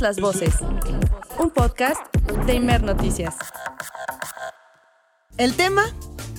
Las 0.00 0.18
voces. 0.18 0.54
Un 1.38 1.50
podcast 1.50 2.00
de 2.46 2.54
Imer 2.54 2.82
Noticias. 2.82 3.34
El 5.36 5.54
tema, 5.54 5.84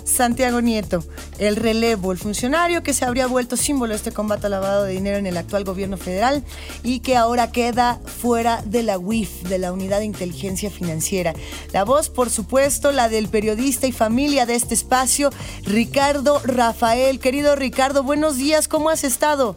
Santiago 0.05 0.59
Nieto, 0.59 1.03
el 1.37 1.55
relevo, 1.55 2.11
el 2.11 2.17
funcionario 2.17 2.81
que 2.81 2.93
se 2.93 3.05
habría 3.05 3.27
vuelto 3.27 3.55
símbolo 3.55 3.91
de 3.91 3.97
este 3.97 4.11
combate 4.11 4.47
al 4.47 4.53
lavado 4.53 4.85
de 4.85 4.93
dinero 4.93 5.17
en 5.17 5.27
el 5.27 5.37
actual 5.37 5.65
gobierno 5.65 5.97
federal 5.97 6.43
y 6.83 7.01
que 7.01 7.15
ahora 7.15 7.51
queda 7.51 7.99
fuera 8.05 8.61
de 8.65 8.81
la 8.81 8.97
UIF, 8.97 9.43
de 9.43 9.59
la 9.59 9.71
Unidad 9.71 9.99
de 9.99 10.05
Inteligencia 10.05 10.71
Financiera. 10.71 11.33
La 11.73 11.83
voz, 11.83 12.09
por 12.09 12.31
supuesto, 12.31 12.91
la 12.91 13.07
del 13.07 13.27
periodista 13.27 13.85
y 13.85 13.91
familia 13.91 14.45
de 14.45 14.55
este 14.55 14.73
espacio, 14.73 15.29
Ricardo 15.63 16.41
Rafael. 16.43 17.19
Querido 17.19 17.55
Ricardo, 17.55 18.03
buenos 18.03 18.37
días, 18.37 18.67
¿cómo 18.67 18.89
has 18.89 19.03
estado? 19.03 19.55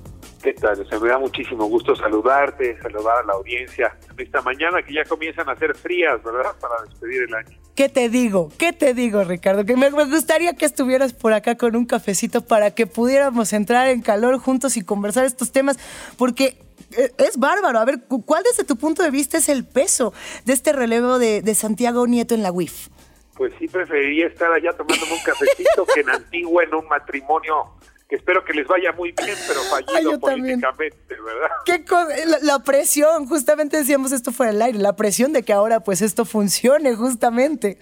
¿Qué 0.54 0.98
me 1.00 1.08
da 1.08 1.18
muchísimo 1.18 1.66
gusto 1.66 1.96
saludarte, 1.96 2.78
saludar 2.80 3.24
a 3.24 3.26
la 3.26 3.32
audiencia 3.32 3.96
esta 4.16 4.40
mañana 4.42 4.80
que 4.80 4.94
ya 4.94 5.04
comienzan 5.04 5.48
a 5.48 5.56
ser 5.56 5.74
frías, 5.74 6.22
¿verdad? 6.22 6.52
Para 6.60 6.74
despedir 6.88 7.22
el 7.22 7.34
año. 7.34 7.58
¿Qué 7.74 7.88
te 7.88 8.08
digo? 8.08 8.50
¿Qué 8.56 8.72
te 8.72 8.94
digo, 8.94 9.24
Ricardo? 9.24 9.64
Que 9.64 9.76
me, 9.76 9.90
gustaría 9.90 10.54
que 10.54 10.64
estuvieras 10.64 11.12
por 11.14 11.32
acá 11.32 11.56
con 11.56 11.74
un 11.74 11.84
cafecito 11.84 12.42
para 12.42 12.70
que 12.70 12.86
pudiéramos 12.86 13.52
entrar 13.52 13.88
en 13.88 14.02
calor 14.02 14.38
juntos 14.38 14.76
y 14.76 14.84
conversar 14.84 15.24
estos 15.24 15.50
temas, 15.50 15.78
porque 16.16 16.56
eh, 16.96 17.10
es 17.18 17.38
bárbaro. 17.38 17.80
A 17.80 17.84
ver, 17.84 18.04
¿cuál 18.24 18.44
desde 18.44 18.62
tu 18.62 18.76
punto 18.76 19.02
de 19.02 19.10
vista 19.10 19.38
es 19.38 19.48
el 19.48 19.64
peso 19.64 20.14
de 20.44 20.52
este 20.52 20.72
relevo 20.72 21.18
de, 21.18 21.42
de 21.42 21.54
Santiago 21.56 22.06
Nieto 22.06 22.36
en 22.36 22.44
la 22.44 22.52
UIF? 22.52 22.88
Pues 23.36 23.52
sí, 23.58 23.68
preferiría 23.68 24.26
estar 24.26 24.50
allá 24.50 24.72
tomándome 24.72 25.12
un 25.12 25.22
cafecito 25.22 25.86
que 25.92 26.00
en 26.00 26.10
Antigua 26.16 26.64
en 26.64 26.74
un 26.74 26.88
matrimonio 26.88 27.76
que 28.08 28.16
espero 28.16 28.44
que 28.44 28.52
les 28.52 28.66
vaya 28.66 28.92
muy 28.92 29.12
bien, 29.12 29.36
pero 29.48 29.60
fallido 29.62 30.20
políticamente, 30.20 30.96
¿verdad? 31.08 31.50
¿Qué 31.64 31.84
la, 32.26 32.38
la, 32.40 32.62
presión, 32.62 33.26
justamente 33.26 33.78
decíamos 33.78 34.12
esto 34.12 34.30
fuera 34.30 34.52
del 34.52 34.62
aire, 34.62 34.78
la 34.78 34.94
presión 34.94 35.32
de 35.32 35.42
que 35.42 35.52
ahora 35.52 35.80
pues 35.80 36.02
esto 36.02 36.24
funcione 36.24 36.94
justamente. 36.94 37.78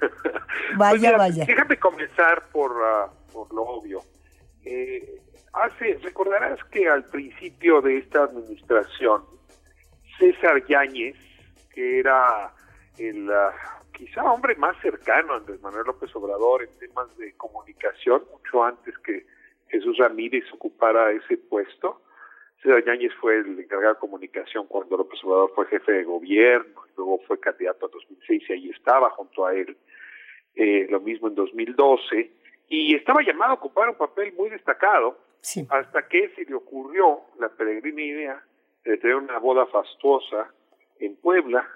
vaya, 0.76 1.10
pues 1.10 1.18
vaya. 1.18 1.44
Déjame 1.44 1.76
comenzar 1.78 2.44
por, 2.52 2.72
ah, 2.84 3.10
por 3.32 3.52
lo 3.52 3.62
obvio. 3.62 4.02
Eh, 4.64 5.20
hace, 5.52 5.98
recordarás 6.02 6.62
que 6.70 6.88
al 6.88 7.04
principio 7.04 7.80
de 7.80 7.98
esta 7.98 8.24
administración, 8.24 9.24
César 10.18 10.64
Yáñez, 10.66 11.16
que 11.74 11.98
era 11.98 12.52
el 12.96 13.28
uh, 13.28 13.73
quizá 13.94 14.22
hombre 14.24 14.54
más 14.56 14.76
cercano 14.82 15.32
a 15.32 15.36
Andrés 15.36 15.60
Manuel 15.62 15.86
López 15.86 16.14
Obrador 16.14 16.62
en 16.62 16.78
temas 16.78 17.16
de 17.16 17.32
comunicación, 17.36 18.22
mucho 18.30 18.62
antes 18.62 18.96
que 18.98 19.26
Jesús 19.68 19.96
Ramírez 19.98 20.44
ocupara 20.52 21.12
ese 21.12 21.38
puesto. 21.38 22.02
César 22.62 22.84
Yáñez 22.84 23.12
fue 23.20 23.38
el 23.38 23.58
encargado 23.58 23.94
de 23.94 24.00
comunicación 24.00 24.66
cuando 24.66 24.96
López 24.96 25.22
Obrador 25.24 25.52
fue 25.54 25.66
jefe 25.66 25.92
de 25.92 26.04
gobierno, 26.04 26.82
luego 26.96 27.20
fue 27.26 27.38
candidato 27.40 27.86
a 27.86 27.88
2006 27.88 28.42
y 28.48 28.52
ahí 28.52 28.70
estaba 28.70 29.10
junto 29.10 29.46
a 29.46 29.54
él. 29.54 29.76
Eh, 30.56 30.86
lo 30.88 31.00
mismo 31.00 31.26
en 31.26 31.34
2012, 31.34 32.30
y 32.68 32.94
estaba 32.94 33.22
llamado 33.22 33.52
a 33.52 33.54
ocupar 33.54 33.88
un 33.88 33.96
papel 33.96 34.32
muy 34.34 34.50
destacado 34.50 35.18
hasta 35.68 36.08
que 36.08 36.30
se 36.30 36.44
le 36.44 36.54
ocurrió 36.54 37.22
la 37.38 37.48
peregrina 37.48 38.02
idea 38.02 38.44
de 38.84 38.96
tener 38.98 39.16
una 39.16 39.38
boda 39.38 39.66
fastuosa 39.66 40.52
en 41.00 41.16
Puebla. 41.16 41.68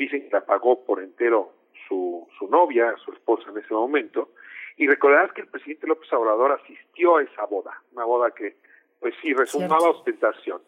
Dicen 0.00 0.22
que 0.22 0.30
la 0.30 0.46
pagó 0.46 0.82
por 0.82 1.02
entero 1.02 1.52
su, 1.86 2.26
su 2.38 2.48
novia, 2.48 2.94
su 3.04 3.12
esposa 3.12 3.50
en 3.50 3.58
ese 3.58 3.74
momento, 3.74 4.30
y 4.78 4.86
recordarás 4.86 5.30
que 5.34 5.42
el 5.42 5.48
presidente 5.48 5.86
López 5.86 6.10
Obrador 6.14 6.52
asistió 6.52 7.18
a 7.18 7.22
esa 7.22 7.44
boda, 7.44 7.82
una 7.92 8.06
boda 8.06 8.30
que, 8.30 8.56
pues 8.98 9.12
sí, 9.20 9.34
resumaba 9.34 9.90
ostentación. 9.90 10.62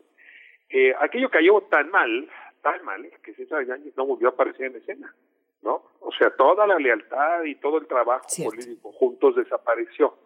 Eh, 0.68 0.94
aquello 1.00 1.30
cayó 1.30 1.62
tan 1.62 1.90
mal, 1.90 2.28
tan 2.60 2.84
mal, 2.84 3.10
que 3.22 3.32
César 3.32 3.64
Yáñez 3.64 3.96
no 3.96 4.04
volvió 4.04 4.28
a 4.28 4.32
aparecer 4.32 4.66
en 4.66 4.76
escena, 4.76 5.14
¿no? 5.62 5.82
O 6.00 6.12
sea, 6.12 6.28
toda 6.36 6.66
la 6.66 6.76
lealtad 6.76 7.44
y 7.44 7.54
todo 7.54 7.78
el 7.78 7.86
trabajo 7.86 8.26
político 8.44 8.92
juntos 8.92 9.36
desapareció. 9.36 10.18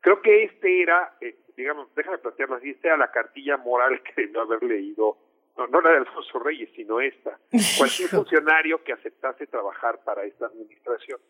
Creo 0.00 0.22
que 0.22 0.44
este 0.44 0.80
era, 0.80 1.18
eh, 1.20 1.36
digamos, 1.58 1.94
déjame 1.94 2.16
plantearlo 2.16 2.56
así, 2.56 2.70
esta 2.70 2.88
era 2.88 2.96
la 2.96 3.10
cartilla 3.10 3.58
moral 3.58 4.02
que 4.16 4.22
debió 4.22 4.40
haber 4.40 4.62
leído, 4.62 5.18
no, 5.56 5.66
no 5.68 5.80
la 5.80 5.90
de 5.90 5.96
Alfonso 5.98 6.38
Reyes, 6.38 6.70
sino 6.74 7.00
esta. 7.00 7.38
Cualquier 7.78 8.08
funcionario 8.10 8.82
que 8.84 8.92
aceptase 8.92 9.46
trabajar 9.46 10.00
para 10.04 10.24
esta 10.24 10.46
administración. 10.46 11.20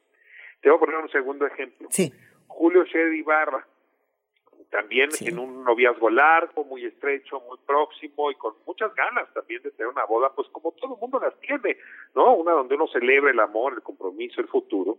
Te 0.61 0.71
voy 0.71 0.77
a 0.77 0.81
poner 0.81 0.97
un 0.97 1.11
segundo 1.11 1.47
ejemplo. 1.47 1.89
Sí. 1.91 2.13
Julio 2.49 2.85
Shed 2.85 3.13
Ibarra, 3.13 3.67
también 4.71 5.11
en 5.21 5.39
un 5.39 5.65
noviazgo 5.65 6.11
largo, 6.11 6.65
muy 6.65 6.85
estrecho, 6.85 7.41
muy 7.41 7.59
próximo 7.67 8.31
y 8.31 8.35
con 8.35 8.55
muchas 8.67 8.95
ganas 8.95 9.33
también 9.33 9.63
de 9.63 9.71
tener 9.71 9.89
una 9.89 10.05
boda, 10.05 10.33
pues 10.35 10.49
como 10.49 10.73
todo 10.73 10.95
el 10.95 11.01
mundo 11.01 11.21
las 11.21 11.39
tiene, 11.41 11.77
¿no? 12.15 12.35
Una 12.35 12.53
donde 12.53 12.75
uno 12.75 12.87
celebre 12.89 13.31
el 13.31 13.41
amor, 13.41 13.75
el 13.75 13.83
compromiso, 13.83 14.41
el 14.41 14.49
futuro. 14.49 14.99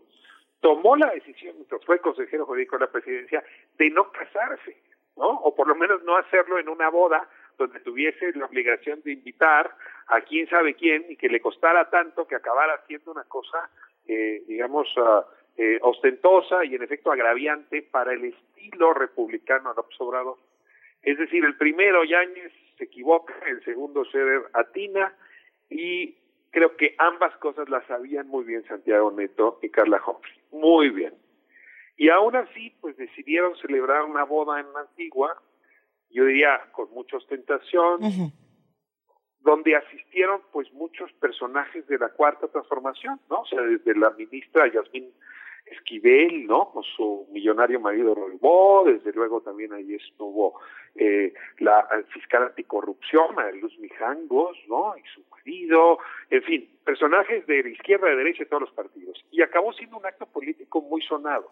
Tomó 0.62 0.96
la 0.96 1.12
decisión, 1.12 1.56
mientras 1.56 1.84
fue 1.86 2.00
consejero 2.00 2.46
jurídico 2.46 2.78
de 2.78 2.86
la 2.86 2.92
presidencia, 2.92 3.44
de 3.78 3.90
no 3.90 4.12
casarse, 4.12 4.78
¿no? 5.16 5.30
O 5.30 5.54
por 5.54 5.68
lo 5.68 5.76
menos 5.76 6.02
no 6.04 6.18
hacerlo 6.18 6.60
en 6.60 6.70
una 6.70 6.90
boda 6.90 7.28
donde 7.58 7.80
tuviese 7.80 8.32
la 8.34 8.46
obligación 8.46 9.02
de 9.04 9.14
invitar 9.14 9.72
a 10.08 10.22
quién 10.22 10.48
sabe 10.50 10.76
quién 10.76 11.06
y 11.10 11.16
que 11.16 11.30
le 11.30 11.42
costara 11.42 11.90
tanto 11.90 12.28
que 12.28 12.36
acabara 12.36 12.76
haciendo 12.76 13.12
una 13.12 13.24
cosa, 13.24 13.70
eh, 14.08 14.44
digamos, 14.48 14.88
uh, 14.98 15.24
eh, 15.58 15.80
ostentosa 15.82 16.64
y 16.66 16.76
en 16.76 16.84
efecto 16.84 17.12
agraviante 17.12 17.82
para 17.82 18.14
el 18.14 18.26
estilo 18.26 18.94
republicano 18.94 19.74
López 19.74 20.00
Obrador. 20.00 20.38
Es 21.02 21.18
decir, 21.18 21.44
el 21.44 21.58
primero 21.58 22.04
Yáñez 22.04 22.54
se 22.78 22.84
equivoca, 22.84 23.34
el 23.48 23.64
segundo 23.64 24.06
Scherer 24.06 24.44
atina 24.54 25.14
y 25.70 26.16
creo 26.52 26.76
que 26.76 26.96
ambas 27.00 27.36
cosas 27.38 27.70
las 27.70 27.86
sabían 27.88 28.28
muy 28.28 28.46
bien 28.46 28.64
Santiago 28.66 29.12
Neto 29.12 29.60
y 29.62 29.70
Carla 29.70 30.02
Humphrey, 30.06 30.40
muy 30.52 30.90
bien. 30.90 31.14
Y 31.98 32.10
aún 32.10 32.36
así, 32.36 32.76
pues 32.80 32.96
decidieron 32.96 33.56
celebrar 33.58 34.04
una 34.04 34.24
boda 34.24 34.60
en 34.60 34.68
Antigua, 34.76 35.42
yo 36.10 36.26
diría 36.26 36.60
con 36.72 36.90
mucha 36.92 37.18
ostentación, 37.18 38.00
donde 39.40 39.76
asistieron 39.76 40.42
pues 40.52 40.72
muchos 40.74 41.12
personajes 41.14 41.88
de 41.88 41.98
la 41.98 42.10
cuarta 42.10 42.48
transformación, 42.48 43.20
¿no? 43.30 43.42
O 43.42 43.46
sea, 43.46 43.62
desde 43.62 43.96
la 43.96 44.10
ministra 44.12 44.72
Yasmín 44.72 45.12
Esquivel, 45.66 46.48
¿no? 46.48 46.72
Con 46.72 46.84
su 46.84 47.28
millonario 47.32 47.80
marido 47.80 48.16
Rolbó, 48.16 48.84
desde 48.86 49.12
luego 49.14 49.42
también 49.42 49.74
ahí 49.74 49.96
estuvo 49.96 50.60
eh, 50.96 51.34
la 51.60 51.88
fiscal 52.14 52.44
anticorrupción, 52.44 53.36
Luz 53.62 53.78
Mijangos, 53.80 54.58
¿no? 54.68 54.96
Y 54.98 55.04
su 55.14 55.24
marido, 55.30 56.00
en 56.30 56.44
fin, 56.44 56.70
personajes 56.86 57.46
de 57.48 57.64
la 57.64 57.70
izquierda, 57.70 58.08
de 58.08 58.16
derecha, 58.16 58.44
de 58.44 58.50
todos 58.50 58.62
los 58.62 58.72
partidos. 58.72 59.24
Y 59.32 59.42
acabó 59.42 59.74
siendo 59.74 59.98
un 59.98 60.06
acto 60.06 60.26
político 60.26 60.82
muy 60.82 61.02
sonado. 61.02 61.52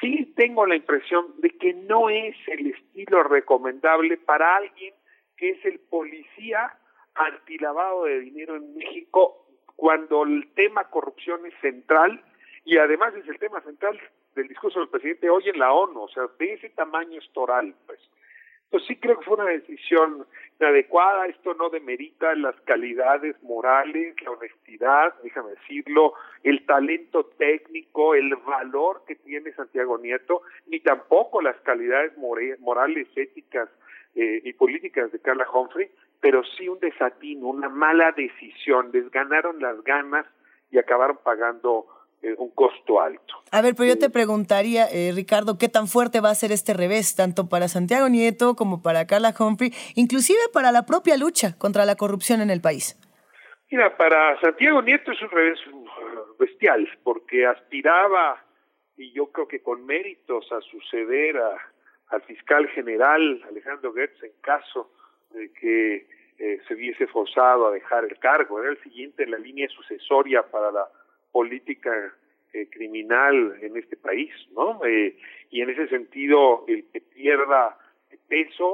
Sí 0.00 0.32
tengo 0.36 0.66
la 0.66 0.76
impresión 0.76 1.34
de 1.38 1.50
que 1.50 1.72
no 1.74 2.10
es 2.10 2.36
el 2.48 2.66
estilo 2.66 3.22
recomendable 3.22 4.16
para 4.16 4.56
alguien 4.56 4.94
que 5.36 5.50
es 5.50 5.64
el 5.64 5.78
policía 5.80 6.76
antilavado 7.14 8.04
de 8.04 8.20
dinero 8.20 8.56
en 8.56 8.74
México 8.74 9.46
cuando 9.76 10.24
el 10.24 10.52
tema 10.54 10.84
corrupción 10.84 11.44
es 11.46 11.54
central 11.60 12.22
y 12.64 12.78
además 12.78 13.14
es 13.14 13.28
el 13.28 13.38
tema 13.38 13.60
central 13.60 14.00
del 14.34 14.48
discurso 14.48 14.80
del 14.80 14.88
presidente 14.88 15.30
hoy 15.30 15.48
en 15.48 15.58
la 15.58 15.72
ONU, 15.72 16.02
o 16.02 16.08
sea, 16.08 16.24
de 16.38 16.54
ese 16.54 16.70
tamaño 16.70 17.18
estoral, 17.18 17.74
pues. 17.86 18.00
Entonces 18.64 18.88
sí 18.88 18.96
creo 18.96 19.18
que 19.18 19.24
fue 19.24 19.36
una 19.36 19.50
decisión 19.50 20.26
adecuada, 20.64 21.26
esto 21.26 21.54
no 21.54 21.68
demerita 21.68 22.34
las 22.34 22.54
calidades 22.62 23.36
morales, 23.42 24.14
la 24.22 24.30
honestidad, 24.30 25.14
déjame 25.22 25.50
decirlo, 25.50 26.14
el 26.42 26.64
talento 26.64 27.26
técnico, 27.36 28.14
el 28.14 28.34
valor 28.36 29.02
que 29.06 29.16
tiene 29.16 29.52
Santiago 29.52 29.98
Nieto, 29.98 30.42
ni 30.66 30.80
tampoco 30.80 31.42
las 31.42 31.56
calidades 31.60 32.16
morales, 32.16 33.08
éticas 33.16 33.68
eh, 34.14 34.40
y 34.44 34.52
políticas 34.54 35.12
de 35.12 35.20
Carla 35.20 35.46
Humphrey, 35.52 35.90
pero 36.20 36.42
sí 36.56 36.68
un 36.68 36.80
desatino, 36.80 37.48
una 37.48 37.68
mala 37.68 38.12
decisión, 38.12 38.90
les 38.92 39.10
ganaron 39.10 39.60
las 39.60 39.82
ganas 39.84 40.26
y 40.70 40.78
acabaron 40.78 41.18
pagando 41.22 41.86
eh, 42.22 42.34
un 42.38 42.50
costo 42.50 43.00
alto. 43.00 43.34
A 43.52 43.62
ver, 43.62 43.74
pero 43.76 43.90
yo 43.90 43.98
te 43.98 44.10
preguntaría, 44.10 44.86
eh, 44.86 45.12
Ricardo, 45.14 45.58
¿qué 45.58 45.68
tan 45.68 45.86
fuerte 45.86 46.20
va 46.20 46.30
a 46.30 46.34
ser 46.34 46.52
este 46.52 46.74
revés, 46.74 47.14
tanto 47.14 47.48
para 47.48 47.68
Santiago 47.68 48.08
Nieto 48.08 48.56
como 48.56 48.82
para 48.82 49.06
Carla 49.06 49.34
Humphrey, 49.38 49.72
inclusive 49.94 50.40
para 50.52 50.72
la 50.72 50.86
propia 50.86 51.16
lucha 51.16 51.56
contra 51.58 51.84
la 51.84 51.96
corrupción 51.96 52.40
en 52.40 52.50
el 52.50 52.60
país? 52.60 52.98
Mira, 53.70 53.96
para 53.96 54.40
Santiago 54.40 54.80
Nieto 54.82 55.12
es 55.12 55.20
un 55.22 55.30
revés 55.30 55.58
uh, 55.72 55.86
bestial, 56.38 56.88
porque 57.02 57.46
aspiraba, 57.46 58.42
y 58.96 59.12
yo 59.12 59.26
creo 59.32 59.48
que 59.48 59.62
con 59.62 59.84
méritos, 59.84 60.50
a 60.52 60.60
suceder 60.60 61.36
a, 61.36 61.56
al 62.08 62.22
fiscal 62.22 62.68
general 62.68 63.42
Alejandro 63.48 63.92
Gertz 63.92 64.22
en 64.22 64.32
caso 64.40 64.90
de 65.30 65.52
que 65.52 66.06
eh, 66.38 66.60
se 66.68 66.74
viese 66.74 67.06
forzado 67.06 67.66
a 67.66 67.70
dejar 67.72 68.04
el 68.04 68.18
cargo. 68.18 68.60
Era 68.60 68.70
el 68.70 68.82
siguiente 68.82 69.24
en 69.24 69.32
la 69.32 69.38
línea 69.38 69.68
sucesoria 69.68 70.42
para 70.42 70.70
la 70.70 70.88
política 71.36 71.92
eh, 72.54 72.66
criminal 72.70 73.58
en 73.60 73.76
este 73.76 73.98
país, 73.98 74.32
¿no? 74.54 74.82
Eh, 74.86 75.18
y 75.50 75.60
en 75.60 75.68
ese 75.68 75.86
sentido, 75.88 76.64
el 76.66 76.86
que 76.90 77.02
pierda 77.02 77.76
peso 78.26 78.70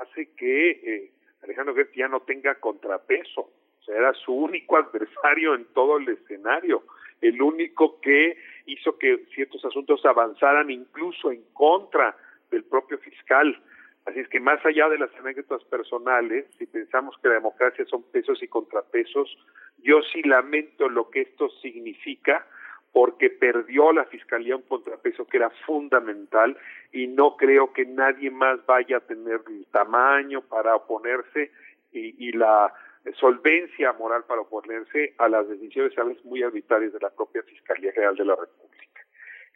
hace 0.00 0.30
que 0.36 0.70
eh, 0.70 1.10
Alejandro 1.42 1.74
Gertz 1.74 1.96
ya 1.96 2.06
no 2.06 2.20
tenga 2.20 2.54
contrapeso 2.54 3.50
era 3.96 4.12
su 4.14 4.32
único 4.32 4.76
adversario 4.82 5.54
en 5.54 5.64
todo 5.74 5.98
el 5.98 6.08
escenario, 6.08 6.82
el 7.20 7.40
único 7.42 8.00
que 8.00 8.36
hizo 8.66 8.98
que 8.98 9.24
ciertos 9.34 9.64
asuntos 9.64 10.04
avanzaran 10.04 10.70
incluso 10.70 11.32
en 11.32 11.42
contra 11.52 12.16
del 12.50 12.64
propio 12.64 12.98
fiscal. 12.98 13.60
Así 14.08 14.20
es 14.20 14.28
que 14.28 14.40
más 14.40 14.64
allá 14.64 14.88
de 14.88 14.96
las 14.96 15.14
anécdotas 15.16 15.62
personales, 15.64 16.46
si 16.58 16.64
pensamos 16.64 17.14
que 17.20 17.28
la 17.28 17.34
democracia 17.34 17.84
son 17.84 18.02
pesos 18.04 18.42
y 18.42 18.48
contrapesos, 18.48 19.36
yo 19.82 20.00
sí 20.00 20.22
lamento 20.22 20.88
lo 20.88 21.10
que 21.10 21.20
esto 21.20 21.50
significa 21.60 22.46
porque 22.90 23.28
perdió 23.28 23.92
la 23.92 24.06
fiscalía 24.06 24.56
un 24.56 24.62
contrapeso 24.62 25.26
que 25.26 25.36
era 25.36 25.50
fundamental 25.66 26.56
y 26.90 27.06
no 27.06 27.36
creo 27.36 27.74
que 27.74 27.84
nadie 27.84 28.30
más 28.30 28.64
vaya 28.64 28.96
a 28.96 29.00
tener 29.00 29.42
el 29.46 29.66
tamaño 29.66 30.40
para 30.40 30.74
oponerse 30.74 31.50
y, 31.92 32.28
y 32.28 32.32
la 32.32 32.72
solvencia 33.20 33.92
moral 33.92 34.24
para 34.26 34.40
oponerse 34.40 35.14
a 35.18 35.28
las 35.28 35.46
decisiones 35.50 35.96
a 35.98 36.04
veces 36.04 36.24
muy 36.24 36.42
arbitrarias 36.42 36.94
de 36.94 37.00
la 37.00 37.10
propia 37.10 37.42
Fiscalía 37.42 37.92
General 37.92 38.16
de 38.16 38.24
la 38.24 38.36
República. 38.36 38.87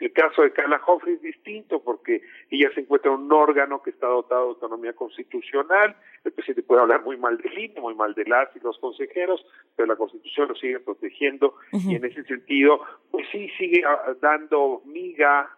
El 0.02 0.12
caso 0.12 0.42
de 0.42 0.52
Carla 0.52 0.80
Hoffrey 0.84 1.14
es 1.14 1.22
distinto 1.22 1.80
porque 1.80 2.22
ella 2.50 2.68
se 2.74 2.80
encuentra 2.80 3.12
en 3.12 3.20
un 3.20 3.32
órgano 3.32 3.80
que 3.84 3.90
está 3.90 4.08
dotado 4.08 4.46
de 4.46 4.48
autonomía 4.54 4.94
constitucional. 4.94 5.94
El 6.24 6.32
presidente 6.32 6.64
puede 6.64 6.80
hablar 6.80 7.04
muy 7.04 7.16
mal 7.16 7.38
del 7.38 7.56
INE, 7.56 7.80
muy 7.80 7.94
mal 7.94 8.12
de 8.14 8.24
las 8.24 8.48
y 8.56 8.58
los 8.58 8.76
consejeros, 8.80 9.46
pero 9.76 9.86
la 9.86 9.94
Constitución 9.94 10.48
lo 10.48 10.56
sigue 10.56 10.80
protegiendo 10.80 11.54
y 11.70 11.94
en 11.94 12.04
ese 12.04 12.24
sentido, 12.24 12.80
pues 13.12 13.28
sí 13.30 13.48
sigue 13.56 13.84
ah, 13.86 14.16
dando 14.20 14.82
miga 14.86 15.48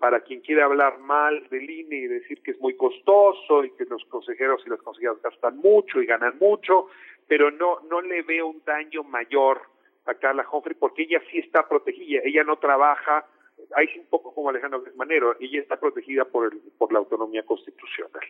para 0.00 0.22
quien 0.22 0.40
quiera 0.40 0.64
hablar 0.64 0.98
mal 0.98 1.48
del 1.48 1.70
INE 1.70 1.96
y 1.98 2.06
decir 2.08 2.42
que 2.42 2.50
es 2.50 2.60
muy 2.60 2.76
costoso 2.76 3.64
y 3.64 3.70
que 3.76 3.84
los 3.84 4.04
consejeros 4.06 4.60
y 4.66 4.70
las 4.70 4.82
consejeras 4.82 5.22
gastan 5.22 5.56
mucho 5.58 6.02
y 6.02 6.06
ganan 6.06 6.36
mucho, 6.40 6.88
pero 7.28 7.52
no 7.52 7.78
no 7.88 8.00
le 8.00 8.22
veo 8.22 8.48
un 8.48 8.60
daño 8.64 9.04
mayor 9.04 9.62
a 10.06 10.14
Carla 10.14 10.44
Humphrey 10.50 10.74
porque 10.74 11.02
ella 11.02 11.22
sí 11.30 11.38
está 11.38 11.68
protegida, 11.68 12.22
ella 12.24 12.42
no 12.42 12.56
trabaja, 12.56 13.24
ahí 13.74 13.86
sí 13.88 13.98
un 13.98 14.06
poco 14.06 14.34
como 14.34 14.50
Alejandro 14.50 14.82
Manero, 14.96 15.36
ella 15.40 15.60
está 15.60 15.78
protegida 15.78 16.24
por 16.24 16.52
el, 16.52 16.60
por 16.78 16.92
la 16.92 16.98
autonomía 16.98 17.44
constitucional. 17.44 18.22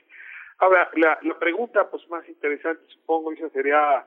Ahora, 0.58 0.90
la, 0.94 1.18
la 1.22 1.38
pregunta 1.38 1.88
pues 1.90 2.08
más 2.10 2.28
interesante, 2.28 2.82
supongo, 2.88 3.32
esa 3.32 3.48
sería 3.50 4.06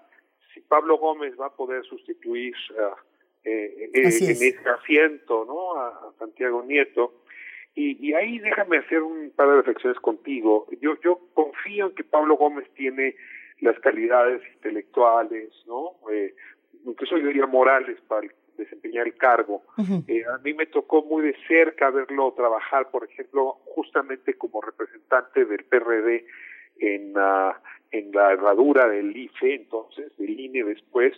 si 0.53 0.61
Pablo 0.61 0.97
Gómez 0.97 1.33
va 1.39 1.47
a 1.47 1.55
poder 1.55 1.83
sustituir 1.85 2.53
eh, 3.43 3.89
eh, 3.89 3.89
en 3.93 4.05
ese 4.05 4.57
asiento, 4.69 5.45
¿no? 5.45 5.79
a 5.79 6.13
Santiago 6.19 6.63
Nieto. 6.63 7.23
Y, 7.73 8.05
y, 8.05 8.13
ahí 8.13 8.37
déjame 8.39 8.79
hacer 8.79 9.01
un 9.01 9.31
par 9.31 9.47
de 9.47 9.55
reflexiones 9.57 9.97
contigo. 10.01 10.67
Yo, 10.81 10.99
yo 11.01 11.19
confío 11.33 11.87
en 11.87 11.95
que 11.95 12.03
Pablo 12.03 12.35
Gómez 12.35 12.69
tiene 12.75 13.15
las 13.61 13.79
calidades 13.79 14.41
intelectuales, 14.55 15.49
¿no? 15.67 15.93
Eh, 16.11 16.35
incluso 16.83 17.17
yo 17.17 17.27
diría 17.27 17.45
morales 17.45 17.97
para 18.09 18.27
desempeñar 18.63 19.05
el 19.07 19.15
cargo. 19.15 19.63
eh, 20.07 20.23
a 20.33 20.37
mí 20.39 20.53
me 20.53 20.65
tocó 20.65 21.03
muy 21.03 21.21
de 21.23 21.35
cerca 21.47 21.89
verlo 21.89 22.33
trabajar, 22.33 22.89
por 22.89 23.03
ejemplo, 23.03 23.57
justamente 23.75 24.35
como 24.35 24.61
representante 24.61 25.45
del 25.45 25.63
PRD 25.65 26.25
en, 26.79 27.17
uh, 27.17 27.53
en 27.91 28.11
la 28.11 28.33
herradura 28.33 28.87
del 28.87 29.15
IFE, 29.15 29.55
entonces, 29.55 30.15
del 30.17 30.39
INE 30.39 30.63
después, 30.63 31.13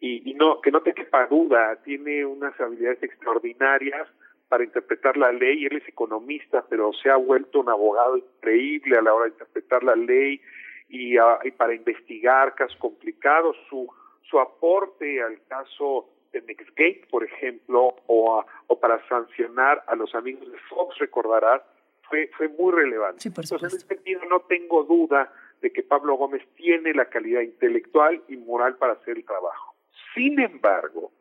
y, 0.00 0.30
y 0.30 0.34
no 0.34 0.60
que 0.60 0.70
no 0.70 0.80
te 0.82 0.94
quepa 0.94 1.26
duda, 1.26 1.76
tiene 1.84 2.24
unas 2.24 2.58
habilidades 2.60 3.02
extraordinarias 3.02 4.08
para 4.48 4.64
interpretar 4.64 5.16
la 5.16 5.32
ley. 5.32 5.64
Él 5.64 5.76
es 5.76 5.88
economista, 5.88 6.64
pero 6.68 6.92
se 6.92 7.08
ha 7.08 7.16
vuelto 7.16 7.60
un 7.60 7.68
abogado 7.68 8.16
increíble 8.16 8.98
a 8.98 9.02
la 9.02 9.14
hora 9.14 9.24
de 9.24 9.30
interpretar 9.32 9.82
la 9.82 9.96
ley 9.96 10.40
y, 10.88 11.18
uh, 11.18 11.38
y 11.44 11.50
para 11.52 11.74
investigar 11.74 12.54
casos 12.54 12.76
complicados. 12.78 13.56
Su, 13.68 13.88
su 14.28 14.38
aporte 14.38 15.22
al 15.22 15.38
caso 15.48 16.08
de 16.32 16.42
Nextgate, 16.42 17.06
por 17.10 17.24
ejemplo, 17.24 17.96
o, 18.06 18.40
a, 18.40 18.46
o 18.66 18.80
para 18.80 19.06
sancionar 19.08 19.84
a 19.86 19.94
los 19.94 20.14
amigos 20.14 20.50
de 20.50 20.58
Fox, 20.68 20.98
recordarás, 20.98 21.62
fue, 22.08 22.30
fue 22.36 22.48
muy 22.48 22.72
relevante. 22.72 23.20
Sí, 23.20 23.28
Entonces, 23.28 23.60
en 23.60 23.66
ese 23.66 23.86
sentido, 23.86 24.20
no 24.28 24.40
tengo 24.40 24.84
duda 24.84 25.32
de 25.60 25.72
que 25.72 25.82
Pablo 25.82 26.16
Gómez 26.16 26.42
tiene 26.56 26.92
la 26.92 27.06
calidad 27.06 27.42
intelectual 27.42 28.22
y 28.28 28.36
moral 28.36 28.76
para 28.76 28.94
hacer 28.94 29.16
el 29.16 29.24
trabajo. 29.24 29.74
Sin 30.14 30.38
embargo, 30.40 31.12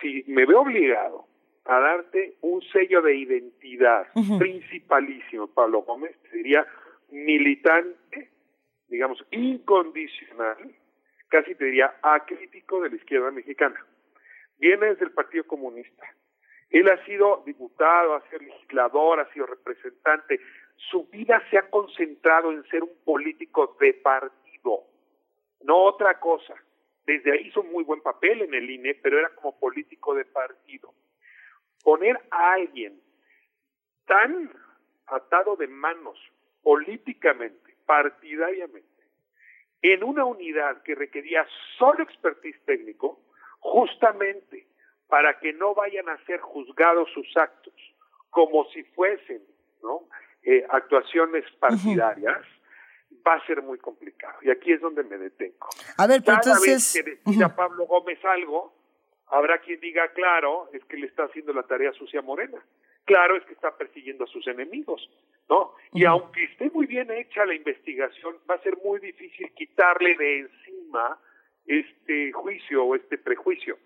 si 0.00 0.24
me 0.26 0.46
veo 0.46 0.62
obligado 0.62 1.26
a 1.66 1.78
darte 1.78 2.36
un 2.40 2.62
sello 2.62 3.02
de 3.02 3.16
identidad 3.16 4.06
uh 4.14 4.20
-huh. 4.20 4.38
principalísimo, 4.38 5.46
Pablo 5.48 5.82
Gómez, 5.82 6.16
diría 6.32 6.66
militante, 7.10 8.30
digamos, 8.88 9.24
incondicional, 9.30 10.74
casi 11.28 11.54
te 11.54 11.64
diría 11.66 11.94
acrítico 12.02 12.80
de 12.80 12.90
la 12.90 12.96
izquierda 12.96 13.30
mexicana. 13.30 13.84
Viene 14.58 14.86
desde 14.86 15.06
el 15.06 15.12
Partido 15.12 15.44
Comunista. 15.44 16.06
Él 16.70 16.88
ha 16.88 17.04
sido 17.04 17.42
diputado, 17.46 18.14
ha 18.14 18.28
sido 18.28 18.40
legislador, 18.40 19.20
ha 19.20 19.32
sido 19.32 19.46
representante. 19.46 20.40
Su 20.90 21.06
vida 21.06 21.42
se 21.50 21.58
ha 21.58 21.70
concentrado 21.70 22.50
en 22.52 22.64
ser 22.64 22.82
un 22.82 22.96
político 23.04 23.76
de 23.80 23.94
partido, 23.94 24.84
no 25.62 25.76
otra 25.84 26.18
cosa. 26.18 26.54
Desde 27.06 27.32
ahí 27.32 27.48
hizo 27.48 27.62
muy 27.62 27.84
buen 27.84 28.00
papel 28.00 28.42
en 28.42 28.54
el 28.54 28.68
INE, 28.68 28.94
pero 28.94 29.18
era 29.18 29.28
como 29.34 29.58
político 29.58 30.14
de 30.14 30.24
partido 30.24 30.94
poner 31.84 32.18
a 32.30 32.54
alguien 32.54 32.98
tan 34.06 34.50
atado 35.06 35.54
de 35.54 35.68
manos 35.68 36.18
políticamente, 36.62 37.76
partidariamente, 37.86 38.88
en 39.82 40.02
una 40.02 40.24
unidad 40.24 40.82
que 40.82 40.94
requería 40.94 41.46
solo 41.78 42.02
expertise 42.02 42.58
técnico, 42.64 43.20
justamente 43.64 44.66
para 45.08 45.38
que 45.38 45.52
no 45.52 45.74
vayan 45.74 46.08
a 46.08 46.18
ser 46.26 46.40
juzgados 46.40 47.08
sus 47.12 47.36
actos 47.36 47.74
como 48.30 48.64
si 48.70 48.82
fuesen 48.82 49.42
¿no? 49.82 50.08
eh, 50.42 50.64
actuaciones 50.68 51.44
partidarias, 51.58 52.40
uh 52.40 53.14
-huh. 53.14 53.26
va 53.26 53.34
a 53.34 53.46
ser 53.46 53.62
muy 53.62 53.78
complicado. 53.78 54.38
Y 54.42 54.50
aquí 54.50 54.72
es 54.72 54.80
donde 54.80 55.02
me 55.04 55.16
detengo. 55.18 55.68
A 55.96 56.06
ver, 56.06 56.22
Cada 56.22 56.38
entonces... 56.38 56.66
vez 56.66 56.92
que 56.92 57.10
decida 57.10 57.46
uh 57.46 57.50
-huh. 57.50 57.56
Pablo 57.56 57.86
Gómez 57.86 58.18
algo, 58.24 58.74
Habrá 59.28 59.58
quien 59.58 59.80
diga, 59.80 60.06
claro, 60.12 60.68
es 60.72 60.84
que 60.84 60.96
le 60.96 61.06
está 61.06 61.24
haciendo 61.24 61.52
la 61.52 61.62
tarea 61.62 61.92
sucia 61.92 62.22
Morena. 62.22 62.62
Claro, 63.04 63.36
es 63.36 63.44
que 63.44 63.54
está 63.54 63.76
persiguiendo 63.76 64.24
a 64.24 64.26
sus 64.28 64.46
enemigos, 64.46 65.10
¿no? 65.48 65.74
Y 65.92 66.04
uh 66.04 66.06
-huh. 66.06 66.10
aunque 66.10 66.44
esté 66.44 66.70
muy 66.70 66.86
bien 66.86 67.10
hecha 67.10 67.44
la 67.44 67.54
investigación, 67.54 68.36
va 68.48 68.54
a 68.54 68.62
ser 68.62 68.76
muy 68.84 69.00
difícil 69.00 69.52
quitarle 69.54 70.14
de 70.16 70.38
encima 70.40 71.18
este 71.66 72.32
juicio 72.32 72.84
o 72.84 72.94
este 72.94 73.18
prejuicio. 73.18 73.78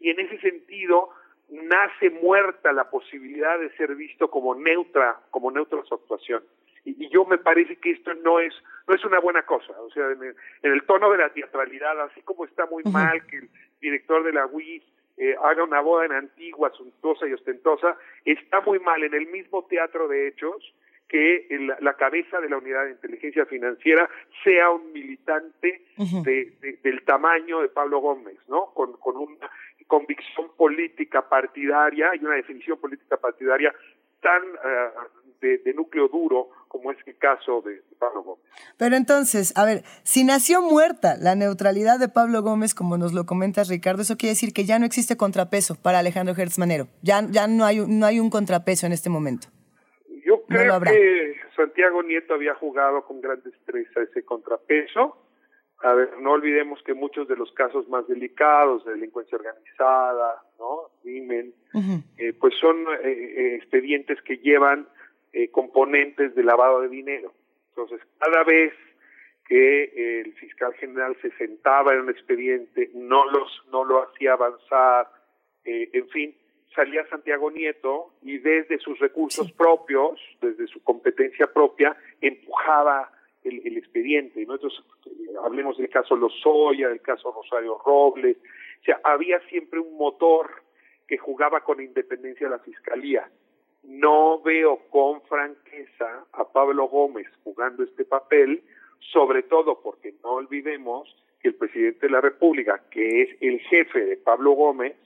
Y 0.00 0.10
en 0.10 0.20
ese 0.20 0.38
sentido, 0.38 1.10
nace 1.50 2.10
muerta 2.10 2.72
la 2.72 2.90
posibilidad 2.90 3.58
de 3.58 3.70
ser 3.76 3.94
visto 3.94 4.30
como 4.30 4.54
neutra, 4.54 5.20
como 5.30 5.50
neutra 5.50 5.82
su 5.84 5.94
actuación. 5.94 6.42
Y, 6.84 7.04
y, 7.04 7.08
yo 7.08 7.24
me 7.24 7.38
parece 7.38 7.76
que 7.76 7.92
esto 7.92 8.12
no 8.14 8.40
es 8.40 8.52
no 8.86 8.94
es 8.94 9.04
una 9.04 9.18
buena 9.18 9.42
cosa, 9.42 9.72
o 9.80 9.90
sea, 9.90 10.10
en 10.10 10.22
el, 10.22 10.36
en 10.62 10.72
el 10.72 10.82
tono 10.84 11.10
de 11.10 11.18
la 11.18 11.30
teatralidad, 11.30 11.98
así 12.02 12.20
como 12.22 12.44
está 12.44 12.66
muy 12.66 12.82
uh 12.84 12.88
-huh. 12.88 12.92
mal 12.92 13.26
que 13.26 13.38
el 13.38 13.48
director 13.80 14.22
de 14.22 14.32
la 14.32 14.46
UIS 14.46 14.82
eh, 15.16 15.34
haga 15.42 15.64
una 15.64 15.80
boda 15.80 16.04
en 16.04 16.12
Antigua, 16.12 16.70
suntuosa 16.76 17.26
y 17.26 17.32
ostentosa, 17.32 17.96
está 18.24 18.60
muy 18.60 18.78
mal 18.80 19.02
en 19.02 19.14
el 19.14 19.26
mismo 19.28 19.64
teatro 19.64 20.08
de 20.08 20.28
hechos 20.28 20.74
que 21.14 21.46
el, 21.48 21.72
la 21.78 21.94
cabeza 21.94 22.40
de 22.40 22.48
la 22.48 22.58
unidad 22.58 22.86
de 22.86 22.90
inteligencia 22.90 23.46
financiera 23.46 24.10
sea 24.42 24.70
un 24.70 24.92
militante 24.92 25.84
uh 25.96 26.02
-huh. 26.02 26.22
de, 26.24 26.56
de, 26.60 26.80
del 26.82 27.04
tamaño 27.04 27.60
de 27.60 27.68
Pablo 27.68 28.00
Gómez, 28.00 28.36
¿no? 28.48 28.72
Con, 28.74 28.94
con 28.94 29.16
una 29.18 29.48
convicción 29.86 30.50
política 30.56 31.28
partidaria 31.28 32.10
y 32.16 32.24
una 32.24 32.34
definición 32.34 32.80
política 32.80 33.16
partidaria 33.16 33.72
tan 34.20 34.42
uh, 34.42 35.38
de, 35.40 35.58
de, 35.58 35.72
núcleo 35.72 36.08
duro 36.08 36.48
como 36.66 36.90
es 36.90 36.98
el 37.06 37.16
caso 37.16 37.62
de, 37.64 37.74
de, 37.74 37.96
Pablo 37.96 38.24
Gómez. 38.24 38.44
Pero 38.76 38.96
entonces, 38.96 39.56
a 39.56 39.64
ver, 39.64 39.84
si 40.02 40.24
nació 40.24 40.62
muerta 40.62 41.16
la 41.16 41.36
neutralidad 41.36 42.00
de 42.00 42.08
Pablo 42.08 42.42
Gómez, 42.42 42.74
como 42.74 42.98
nos 42.98 43.12
lo 43.12 43.24
comentas 43.24 43.68
Ricardo, 43.68 44.02
eso 44.02 44.16
quiere 44.16 44.32
decir 44.32 44.52
que 44.52 44.64
ya 44.64 44.80
no 44.80 44.86
existe 44.86 45.16
contrapeso 45.16 45.76
para 45.76 46.00
Alejandro 46.00 46.34
Hertz 46.36 46.58
Manero. 46.58 46.88
Ya, 47.02 47.22
ya 47.30 47.46
no, 47.46 47.64
hay, 47.64 47.78
no 47.86 48.04
hay 48.04 48.18
un 48.18 48.30
contrapeso 48.30 48.86
en 48.86 48.92
este 48.92 49.10
momento. 49.10 49.53
Yo 50.54 50.60
creo 50.60 50.80
no 50.80 50.84
que 50.84 51.36
Santiago 51.56 52.02
Nieto 52.02 52.34
había 52.34 52.54
jugado 52.54 53.04
con 53.04 53.20
gran 53.20 53.42
destreza 53.42 54.02
ese 54.02 54.24
contrapeso. 54.24 55.16
A 55.82 55.92
ver, 55.92 56.18
no 56.18 56.32
olvidemos 56.32 56.82
que 56.82 56.94
muchos 56.94 57.28
de 57.28 57.36
los 57.36 57.52
casos 57.52 57.88
más 57.88 58.06
delicados 58.08 58.84
de 58.84 58.92
delincuencia 58.92 59.36
organizada, 59.36 60.42
¿no? 60.58 60.90
Crimen, 61.02 61.52
uh 61.74 61.78
-huh. 61.78 62.02
eh, 62.16 62.32
pues 62.32 62.54
son 62.58 62.86
eh, 63.02 63.10
eh, 63.10 63.54
expedientes 63.56 64.20
que 64.22 64.38
llevan 64.38 64.88
eh, 65.32 65.50
componentes 65.50 66.34
de 66.34 66.42
lavado 66.42 66.80
de 66.80 66.88
dinero. 66.88 67.32
Entonces, 67.70 68.00
cada 68.18 68.44
vez 68.44 68.72
que 69.46 70.20
el 70.22 70.32
fiscal 70.34 70.72
general 70.74 71.16
se 71.20 71.30
sentaba 71.32 71.92
en 71.92 72.00
un 72.00 72.10
expediente, 72.10 72.90
no 72.94 73.30
los 73.30 73.62
no 73.70 73.84
lo 73.84 74.02
hacía 74.04 74.32
avanzar, 74.34 75.08
eh, 75.64 75.90
en 75.92 76.08
fin, 76.08 76.34
salía 76.74 77.06
Santiago 77.08 77.50
Nieto 77.50 78.14
y 78.22 78.38
desde 78.38 78.78
sus 78.78 78.98
recursos 78.98 79.46
sí. 79.46 79.52
propios, 79.56 80.20
desde 80.40 80.66
su 80.66 80.82
competencia 80.82 81.46
propia, 81.52 81.96
empujaba 82.20 83.10
el, 83.44 83.76
expediente. 83.76 84.44
Nosotros 84.46 84.84
hablemos 85.42 85.76
del 85.76 85.88
caso 85.88 86.16
Lozoya, 86.16 86.88
del 86.88 87.00
caso 87.00 87.32
Rosario 87.32 87.78
Robles. 87.84 88.36
O 88.80 88.84
sea, 88.84 89.00
había 89.04 89.40
siempre 89.48 89.78
un 89.78 89.96
motor 89.96 90.62
que 91.06 91.18
jugaba 91.18 91.60
con 91.62 91.80
independencia 91.80 92.46
de 92.46 92.56
la 92.56 92.62
fiscalía. 92.62 93.28
No 93.82 94.40
veo 94.40 94.78
con 94.90 95.20
franqueza 95.22 96.24
a 96.32 96.48
Pablo 96.50 96.88
Gómez 96.88 97.28
jugando 97.44 97.84
este 97.84 98.04
papel, 98.04 98.62
sobre 99.12 99.42
todo 99.42 99.80
porque 99.82 100.14
no 100.22 100.32
olvidemos 100.34 101.14
que 101.40 101.48
el 101.48 101.54
presidente 101.56 102.06
de 102.06 102.12
la 102.12 102.22
República, 102.22 102.82
que 102.90 103.22
es 103.22 103.36
el 103.42 103.60
jefe 103.60 104.04
de 104.06 104.16
Pablo 104.16 104.52
Gómez, 104.52 104.96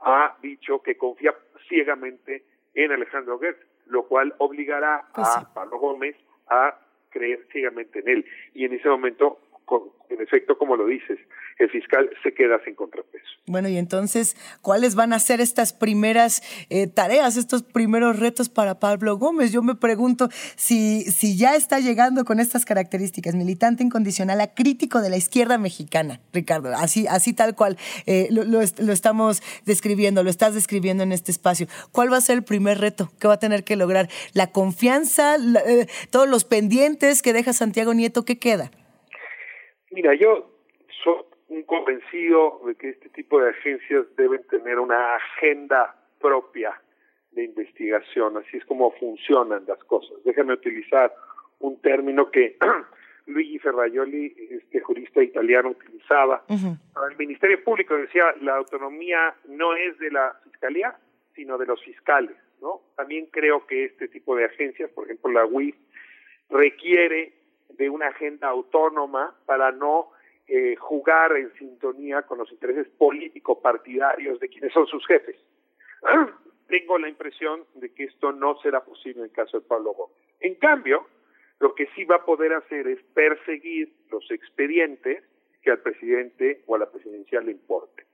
ha 0.00 0.36
dicho 0.42 0.82
que 0.82 0.96
confía 0.96 1.34
ciegamente 1.68 2.44
en 2.74 2.92
Alejandro 2.92 3.38
Gertz, 3.38 3.64
lo 3.86 4.06
cual 4.06 4.34
obligará 4.38 5.04
pues 5.14 5.28
a 5.28 5.52
Pablo 5.52 5.78
Gómez 5.78 6.16
a 6.48 6.78
creer 7.10 7.46
ciegamente 7.50 8.00
en 8.00 8.08
él. 8.08 8.26
Y 8.54 8.64
en 8.64 8.74
ese 8.74 8.88
momento 8.88 9.40
en 10.08 10.20
efecto, 10.20 10.56
como 10.56 10.76
lo 10.76 10.86
dices, 10.86 11.18
el 11.58 11.70
fiscal 11.70 12.08
se 12.22 12.32
queda 12.34 12.60
sin 12.64 12.74
contrapeso. 12.74 13.24
Bueno, 13.46 13.68
y 13.68 13.76
entonces, 13.76 14.36
¿cuáles 14.60 14.94
van 14.94 15.12
a 15.12 15.18
ser 15.18 15.40
estas 15.40 15.72
primeras 15.72 16.42
eh, 16.68 16.86
tareas, 16.86 17.36
estos 17.36 17.62
primeros 17.62 18.18
retos 18.18 18.48
para 18.48 18.78
Pablo 18.78 19.16
Gómez? 19.16 19.52
Yo 19.52 19.62
me 19.62 19.74
pregunto 19.74 20.28
si, 20.56 21.02
si 21.04 21.36
ya 21.36 21.54
está 21.56 21.80
llegando 21.80 22.24
con 22.24 22.40
estas 22.40 22.64
características, 22.64 23.34
militante 23.34 23.82
incondicional 23.82 24.40
a 24.40 24.54
crítico 24.54 25.00
de 25.00 25.10
la 25.10 25.16
izquierda 25.16 25.58
mexicana, 25.58 26.20
Ricardo, 26.32 26.72
así, 26.74 27.06
así 27.08 27.32
tal 27.32 27.54
cual 27.54 27.76
eh, 28.06 28.28
lo, 28.30 28.60
estamos 28.60 29.42
describiendo, 29.64 30.22
lo 30.22 30.30
estás 30.30 30.54
describiendo 30.54 31.02
en 31.02 31.12
este 31.12 31.30
espacio. 31.30 31.66
¿Cuál 31.92 32.12
va 32.12 32.18
a 32.18 32.20
ser 32.20 32.38
el 32.38 32.44
primer 32.44 32.78
reto 32.78 33.10
que 33.18 33.28
va 33.28 33.34
a 33.34 33.38
tener 33.38 33.64
que 33.64 33.76
lograr? 33.76 34.08
¿La 34.34 34.50
confianza, 34.50 35.36
eh, 35.36 35.86
todos 36.10 36.28
los 36.28 36.44
pendientes 36.44 37.22
que 37.22 37.32
deja 37.32 37.52
Santiago 37.52 37.94
Nieto, 37.94 38.24
qué 38.24 38.38
queda? 38.38 38.70
Mira, 39.90 40.14
yo 40.14 40.50
soy 41.04 41.22
un 41.48 41.62
convencido 41.62 42.60
de 42.66 42.74
que 42.74 42.90
este 42.90 43.08
tipo 43.10 43.40
de 43.40 43.50
agencias 43.50 44.04
deben 44.16 44.42
tener 44.48 44.78
una 44.78 45.16
agenda 45.16 45.94
propia 46.20 46.80
de 47.30 47.44
investigación, 47.44 48.36
así 48.38 48.56
es 48.56 48.64
como 48.64 48.90
funcionan 48.92 49.64
las 49.66 49.82
cosas. 49.84 50.16
Déjame 50.24 50.54
utilizar 50.54 51.12
un 51.60 51.80
término 51.80 52.30
que 52.30 52.56
Luigi 53.26 53.58
Ferraioli, 53.58 54.34
este 54.50 54.80
jurista 54.80 55.22
italiano, 55.22 55.70
utilizaba. 55.70 56.44
El 56.48 57.16
Ministerio 57.18 57.62
Público 57.62 57.96
decía, 57.96 58.34
la 58.40 58.56
autonomía 58.56 59.34
no 59.48 59.74
es 59.74 59.98
de 59.98 60.10
la 60.10 60.34
Fiscalía, 60.44 60.96
sino 61.34 61.58
de 61.58 61.66
los 61.66 61.82
fiscales. 61.82 62.36
¿no? 62.60 62.80
También 62.96 63.26
creo 63.26 63.66
que 63.66 63.84
este 63.84 64.08
tipo 64.08 64.34
de 64.34 64.46
agencias, 64.46 64.90
por 64.90 65.04
ejemplo 65.04 65.30
la 65.30 65.44
UIF, 65.44 65.76
requiere 66.48 67.34
de 67.76 67.90
una 67.90 68.08
agenda 68.08 68.48
autónoma 68.48 69.34
para 69.46 69.72
no 69.72 70.10
eh, 70.48 70.76
jugar 70.76 71.36
en 71.36 71.52
sintonía 71.54 72.22
con 72.22 72.38
los 72.38 72.50
intereses 72.52 72.88
político-partidarios 72.98 74.38
de 74.40 74.48
quienes 74.48 74.72
son 74.72 74.86
sus 74.86 75.06
jefes. 75.06 75.36
Tengo 76.68 76.98
la 76.98 77.08
impresión 77.08 77.64
de 77.74 77.92
que 77.92 78.04
esto 78.04 78.32
no 78.32 78.56
será 78.60 78.84
posible 78.84 79.20
en 79.20 79.24
el 79.26 79.32
caso 79.32 79.60
de 79.60 79.66
Pablo 79.66 79.92
Gómez. 79.92 80.16
En 80.40 80.54
cambio, 80.56 81.06
lo 81.60 81.74
que 81.74 81.86
sí 81.94 82.04
va 82.04 82.16
a 82.16 82.24
poder 82.24 82.52
hacer 82.52 82.86
es 82.88 83.02
perseguir 83.14 83.92
los 84.10 84.30
expedientes 84.30 85.24
que 85.62 85.70
al 85.70 85.80
presidente 85.80 86.62
o 86.66 86.76
a 86.76 86.78
la 86.78 86.90
presidencia 86.90 87.40
le 87.40 87.52
importe. 87.52 88.04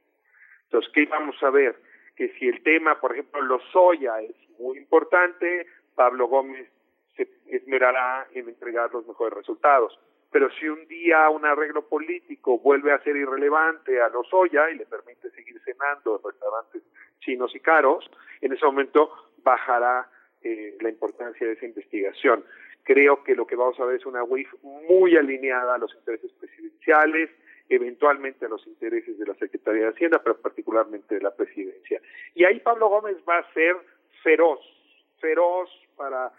Entonces, 0.65 0.91
¿qué 0.95 1.07
vamos 1.07 1.37
a 1.43 1.51
ver? 1.51 1.77
Que 2.17 2.31
si 2.39 2.49
el 2.49 2.63
tema, 2.63 2.99
por 3.01 3.13
ejemplo, 3.13 3.43
los 3.43 3.63
soya 3.73 4.21
es 4.23 4.35
muy 4.59 4.79
importante, 4.79 5.67
Pablo 5.95 6.29
Gómez 6.29 6.69
se 7.17 7.29
esmerará 7.47 8.27
en 8.33 8.49
entregar 8.49 8.93
los 8.93 9.07
mejores 9.07 9.37
resultados. 9.37 9.99
Pero 10.31 10.51
si 10.53 10.67
un 10.67 10.87
día 10.89 11.29
un 11.29 11.45
arreglo 11.45 11.87
político 11.87 12.59
vuelve 12.59 12.93
a 12.93 13.03
ser 13.03 13.17
irrelevante 13.17 14.01
a 14.01 14.09
los 14.09 14.33
Oya 14.33 14.71
y 14.71 14.77
le 14.77 14.87
permite 14.87 15.31
seguir 15.31 15.61
cenando 15.63 16.17
en 16.17 16.31
restaurantes 16.31 16.83
chinos 17.21 17.55
y 17.55 17.61
caros, 17.61 18.11
en 18.41 18.53
ese 18.53 18.65
momento 18.65 19.11
bajará 19.43 20.09
eh, 20.43 20.77
la 20.81 20.89
importancia 20.89 21.47
de 21.47 21.53
esa 21.53 21.67
investigación. 21.67 22.45
Creo 22.83 23.23
que 23.23 23.35
lo 23.35 23.47
que 23.47 23.57
vamos 23.57 23.79
a 23.79 23.85
ver 23.85 23.97
es 23.97 24.07
una 24.07 24.25
WIF 24.25 24.53
muy 24.63 25.17
alineada 25.17 25.75
a 25.75 25.79
los 25.79 25.95
intereses 25.95 26.33
presidenciales, 26.33 27.31
eventualmente 27.69 28.47
a 28.47 28.49
los 28.49 28.67
intereses 28.67 29.19
de 29.19 29.27
la 29.27 29.35
Secretaría 29.35 29.83
de 29.83 29.91
Hacienda, 29.91 30.21
pero 30.23 30.41
particularmente 30.41 31.15
de 31.15 31.21
la 31.21 31.35
presidencia. 31.35 32.01
Y 32.35 32.45
ahí 32.45 32.59
Pablo 32.61 32.89
Gómez 32.89 33.17
va 33.29 33.39
a 33.39 33.53
ser 33.53 33.77
feroz, 34.23 34.61
feroz 35.21 35.71
para 35.97 36.33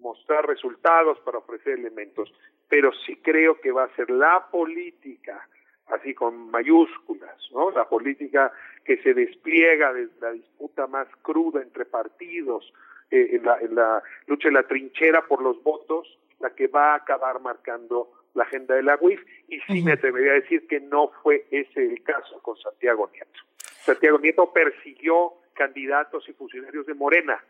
mostrar 0.00 0.46
resultados, 0.46 1.18
para 1.20 1.38
ofrecer 1.38 1.78
elementos, 1.78 2.32
pero 2.68 2.92
sí 3.06 3.16
creo 3.16 3.60
que 3.60 3.72
va 3.72 3.84
a 3.84 3.96
ser 3.96 4.10
la 4.10 4.46
política, 4.50 5.48
así 5.86 6.14
con 6.14 6.50
mayúsculas, 6.50 7.36
¿no? 7.52 7.70
La 7.70 7.88
política 7.88 8.52
que 8.84 8.98
se 9.02 9.14
despliega 9.14 9.92
desde 9.92 10.20
la 10.20 10.32
disputa 10.32 10.86
más 10.86 11.08
cruda 11.22 11.62
entre 11.62 11.84
partidos, 11.84 12.72
eh, 13.10 13.36
en, 13.36 13.44
la, 13.44 13.58
en 13.58 13.74
la 13.74 14.02
lucha 14.26 14.48
en 14.48 14.54
la 14.54 14.62
trinchera 14.62 15.26
por 15.26 15.42
los 15.42 15.60
votos, 15.62 16.18
la 16.38 16.50
que 16.50 16.68
va 16.68 16.92
a 16.92 16.96
acabar 16.96 17.40
marcando 17.40 18.10
la 18.34 18.44
agenda 18.44 18.76
de 18.76 18.84
la 18.84 18.96
UIF, 19.00 19.20
y 19.48 19.60
sí 19.60 19.82
me 19.82 19.92
atrevería 19.92 20.32
a 20.32 20.34
decir 20.36 20.66
que 20.68 20.80
no 20.80 21.10
fue 21.22 21.44
ese 21.50 21.84
el 21.84 22.02
caso 22.04 22.40
con 22.40 22.56
Santiago 22.56 23.10
Nieto. 23.12 23.40
Santiago 23.58 24.18
Nieto 24.18 24.52
persiguió 24.52 25.32
candidatos 25.54 26.28
y 26.28 26.32
funcionarios 26.32 26.86
de 26.86 26.94
Morena, 26.94 27.42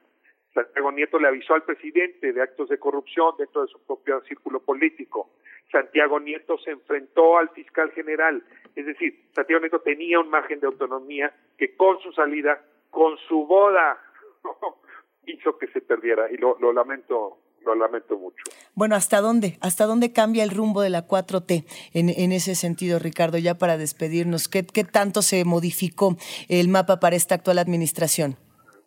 Santiago 0.54 0.90
Nieto 0.90 1.18
le 1.18 1.28
avisó 1.28 1.54
al 1.54 1.62
presidente 1.62 2.32
de 2.32 2.42
actos 2.42 2.68
de 2.68 2.78
corrupción 2.78 3.34
dentro 3.38 3.62
de 3.62 3.68
su 3.68 3.78
propio 3.86 4.20
círculo 4.22 4.60
político. 4.60 5.30
Santiago 5.70 6.18
Nieto 6.18 6.58
se 6.58 6.72
enfrentó 6.72 7.38
al 7.38 7.50
fiscal 7.50 7.92
general. 7.92 8.42
Es 8.74 8.86
decir, 8.86 9.26
Santiago 9.34 9.60
Nieto 9.60 9.80
tenía 9.80 10.18
un 10.18 10.28
margen 10.28 10.58
de 10.60 10.66
autonomía 10.66 11.32
que 11.56 11.76
con 11.76 12.00
su 12.00 12.12
salida, 12.12 12.60
con 12.90 13.16
su 13.28 13.46
boda, 13.46 13.98
hizo 15.26 15.56
que 15.58 15.68
se 15.68 15.80
perdiera. 15.80 16.30
Y 16.32 16.36
lo, 16.36 16.56
lamento 16.72 17.38
lo 17.64 17.74
lamento 17.74 18.18
mucho. 18.18 18.42
Bueno, 18.74 18.96
¿hasta 18.96 19.20
dónde? 19.20 19.58
¿Hasta 19.60 19.84
dónde 19.84 20.12
cambia 20.12 20.42
el 20.42 20.50
rumbo 20.50 20.80
de 20.80 20.90
la 20.90 21.06
4T 21.06 21.64
en, 21.92 22.32
ese 22.32 22.54
sentido, 22.54 22.98
Ricardo? 22.98 23.38
Ya 23.38 23.56
para 23.56 23.76
despedirnos, 23.76 24.48
¿qué, 24.48 24.66
¿qué 24.66 24.82
tanto 24.82 25.22
se 25.22 25.44
modificó 25.44 26.16
el 26.48 26.68
mapa 26.68 26.98
para 27.00 27.16
esta 27.16 27.34
actual 27.36 27.58
administración? 27.58 28.36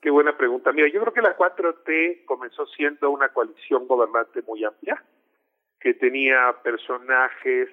Qué 0.03 0.09
buena 0.09 0.35
pregunta. 0.35 0.73
Mira, 0.73 0.89
yo 0.89 0.99
creo 0.99 1.13
que 1.13 1.21
la 1.21 1.37
4T 1.37 2.25
comenzó 2.25 2.65
siendo 2.67 3.09
una 3.09 3.29
coalición 3.29 3.87
gobernante 3.87 4.41
muy 4.41 4.61
amplia, 4.65 5.01
que 5.79 5.93
tenía 5.93 6.57
personajes 6.61 7.69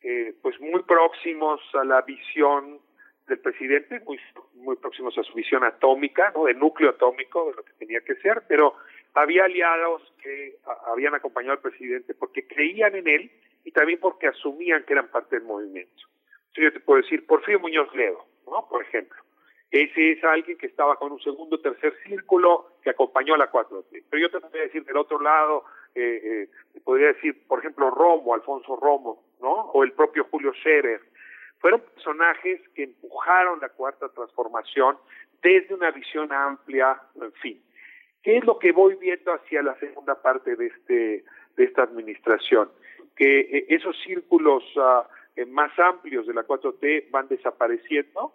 eh, 0.00 0.34
pues 0.40 0.58
muy 0.60 0.82
próximos 0.84 1.60
a 1.74 1.84
la 1.84 2.00
visión 2.00 2.80
del 3.26 3.38
presidente, 3.40 4.00
muy, 4.00 4.18
muy 4.54 4.76
próximos 4.76 5.18
a 5.18 5.22
su 5.22 5.34
visión 5.34 5.62
atómica, 5.62 6.32
¿no? 6.34 6.46
de 6.46 6.54
núcleo 6.54 6.88
atómico, 6.88 7.50
de 7.50 7.56
lo 7.56 7.62
que 7.62 7.74
tenía 7.74 8.00
que 8.00 8.14
ser, 8.14 8.44
pero 8.48 8.74
había 9.12 9.44
aliados 9.44 10.00
que 10.22 10.56
habían 10.86 11.16
acompañado 11.16 11.52
al 11.52 11.60
presidente 11.60 12.14
porque 12.14 12.46
creían 12.46 12.94
en 12.94 13.08
él 13.08 13.30
y 13.64 13.72
también 13.72 14.00
porque 14.00 14.28
asumían 14.28 14.84
que 14.84 14.94
eran 14.94 15.08
parte 15.08 15.36
del 15.36 15.44
movimiento. 15.44 16.02
Entonces 16.46 16.64
yo 16.64 16.72
te 16.72 16.80
puedo 16.80 17.02
decir, 17.02 17.26
Porfirio 17.26 17.60
Muñoz 17.60 17.94
Ledo, 17.94 18.24
¿no? 18.46 18.66
por 18.70 18.80
ejemplo, 18.82 19.22
ese 19.70 20.12
es 20.12 20.24
alguien 20.24 20.56
que 20.56 20.66
estaba 20.66 20.96
con 20.96 21.12
un 21.12 21.20
segundo 21.20 21.60
tercer 21.60 21.94
círculo 22.06 22.72
que 22.82 22.90
acompañó 22.90 23.34
a 23.34 23.38
la 23.38 23.52
4T. 23.52 24.04
Pero 24.08 24.22
yo 24.22 24.30
te 24.30 24.40
podría 24.40 24.62
decir 24.62 24.84
del 24.84 24.96
otro 24.96 25.20
lado, 25.20 25.64
eh, 25.94 26.48
eh, 26.74 26.80
podría 26.84 27.08
decir, 27.08 27.46
por 27.46 27.58
ejemplo, 27.58 27.90
Romo, 27.90 28.34
Alfonso 28.34 28.76
Romo, 28.76 29.22
¿no? 29.40 29.52
O 29.72 29.84
el 29.84 29.92
propio 29.92 30.24
Julio 30.30 30.52
Scherer. 30.54 31.02
Fueron 31.58 31.80
personajes 31.80 32.60
que 32.74 32.84
empujaron 32.84 33.60
la 33.60 33.68
cuarta 33.68 34.08
transformación 34.08 34.96
desde 35.42 35.74
una 35.74 35.90
visión 35.90 36.32
amplia, 36.32 37.00
en 37.20 37.32
fin. 37.32 37.62
¿Qué 38.22 38.38
es 38.38 38.44
lo 38.44 38.58
que 38.58 38.72
voy 38.72 38.94
viendo 38.96 39.32
hacia 39.32 39.62
la 39.62 39.78
segunda 39.78 40.20
parte 40.20 40.56
de 40.56 40.66
este 40.66 41.24
de 41.56 41.64
esta 41.64 41.82
administración? 41.82 42.70
Que 43.16 43.40
eh, 43.40 43.66
esos 43.68 43.96
círculos 44.02 44.64
uh, 44.76 45.46
más 45.48 45.76
amplios 45.78 46.26
de 46.26 46.34
la 46.34 46.46
4T 46.46 47.10
van 47.10 47.28
desapareciendo, 47.28 48.32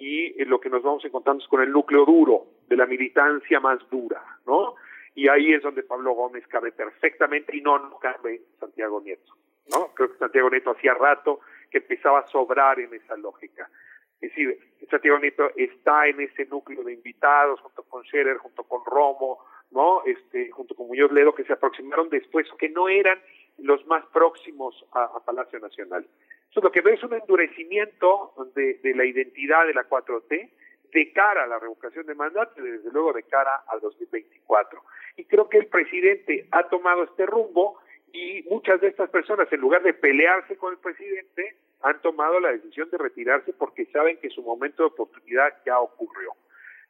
y 0.00 0.32
lo 0.46 0.58
que 0.58 0.70
nos 0.70 0.82
vamos 0.82 1.04
encontrando 1.04 1.42
es 1.42 1.48
con 1.48 1.60
el 1.60 1.70
núcleo 1.70 2.06
duro, 2.06 2.46
de 2.66 2.76
la 2.76 2.86
militancia 2.86 3.60
más 3.60 3.78
dura, 3.90 4.24
¿no? 4.46 4.74
Y 5.14 5.28
ahí 5.28 5.52
es 5.52 5.62
donde 5.62 5.82
Pablo 5.82 6.12
Gómez 6.12 6.46
cabe 6.46 6.72
perfectamente 6.72 7.54
y 7.54 7.60
no, 7.60 7.78
no 7.78 7.98
cabe 7.98 8.40
Santiago 8.58 9.02
Nieto, 9.02 9.36
¿no? 9.70 9.92
Creo 9.94 10.10
que 10.10 10.18
Santiago 10.18 10.48
Nieto 10.48 10.70
hacía 10.70 10.94
rato 10.94 11.40
que 11.70 11.78
empezaba 11.78 12.20
a 12.20 12.26
sobrar 12.28 12.80
en 12.80 12.94
esa 12.94 13.14
lógica. 13.18 13.68
Es 14.22 14.30
decir, 14.30 14.58
Santiago 14.90 15.18
Nieto 15.18 15.50
está 15.54 16.06
en 16.06 16.20
ese 16.20 16.46
núcleo 16.46 16.82
de 16.82 16.94
invitados, 16.94 17.60
junto 17.60 17.82
con 17.82 18.02
Scherer, 18.04 18.38
junto 18.38 18.64
con 18.64 18.82
Romo, 18.86 19.44
¿no? 19.70 20.02
Este, 20.06 20.50
junto 20.50 20.74
con 20.74 20.86
Muñoz 20.86 21.12
Ledo, 21.12 21.34
que 21.34 21.44
se 21.44 21.52
aproximaron 21.52 22.08
después, 22.08 22.46
que 22.58 22.70
no 22.70 22.88
eran 22.88 23.20
los 23.58 23.86
más 23.86 24.06
próximos 24.06 24.82
a 24.92 25.20
Palacio 25.26 25.58
Nacional 25.58 26.06
lo 26.56 26.72
que 26.72 26.80
veo 26.80 26.94
es 26.94 27.02
un 27.02 27.14
endurecimiento 27.14 28.34
de, 28.54 28.78
la 28.94 29.04
identidad 29.04 29.66
de 29.66 29.74
la 29.74 29.88
4T 29.88 30.50
de 30.92 31.12
cara 31.12 31.44
a 31.44 31.46
la 31.46 31.58
revocación 31.58 32.06
de 32.06 32.14
mandato 32.14 32.60
y 32.60 32.68
desde 32.68 32.90
luego 32.90 33.12
de 33.12 33.22
cara 33.22 33.62
al 33.68 33.80
2024. 33.80 34.82
Y 35.16 35.24
creo 35.24 35.48
que 35.48 35.58
el 35.58 35.66
presidente 35.66 36.48
ha 36.50 36.64
tomado 36.68 37.04
este 37.04 37.26
rumbo 37.26 37.78
Y 38.12 38.42
muchas 38.50 38.80
de 38.80 38.88
estas 38.88 39.08
personas, 39.10 39.46
en 39.52 39.60
lugar 39.60 39.84
de 39.84 39.94
pelearse 39.94 40.56
con 40.56 40.72
el 40.72 40.80
presidente, 40.80 41.54
han 41.82 42.00
tomado 42.02 42.40
la 42.40 42.50
decisión 42.50 42.90
de 42.90 42.98
retirarse 42.98 43.52
porque 43.52 43.86
saben 43.86 44.16
que 44.18 44.30
su 44.30 44.42
momento 44.42 44.82
de 44.82 44.88
oportunidad 44.88 45.54
ya 45.64 45.78
ocurrió. 45.78 46.32